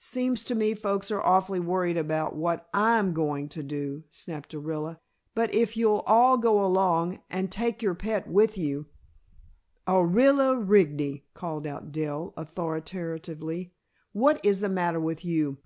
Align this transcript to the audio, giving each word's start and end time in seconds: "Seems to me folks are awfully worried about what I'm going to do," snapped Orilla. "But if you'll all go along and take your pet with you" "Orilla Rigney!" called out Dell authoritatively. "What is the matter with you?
"Seems 0.00 0.42
to 0.44 0.54
me 0.54 0.72
folks 0.74 1.10
are 1.10 1.20
awfully 1.20 1.60
worried 1.60 1.98
about 1.98 2.34
what 2.34 2.66
I'm 2.72 3.12
going 3.12 3.50
to 3.50 3.62
do," 3.62 4.04
snapped 4.08 4.54
Orilla. 4.54 5.00
"But 5.34 5.52
if 5.54 5.76
you'll 5.76 6.02
all 6.06 6.38
go 6.38 6.64
along 6.64 7.20
and 7.28 7.52
take 7.52 7.82
your 7.82 7.94
pet 7.94 8.26
with 8.26 8.56
you" 8.56 8.86
"Orilla 9.86 10.56
Rigney!" 10.66 11.24
called 11.34 11.66
out 11.66 11.92
Dell 11.92 12.32
authoritatively. 12.38 13.74
"What 14.12 14.42
is 14.42 14.62
the 14.62 14.70
matter 14.70 14.98
with 14.98 15.26
you? 15.26 15.58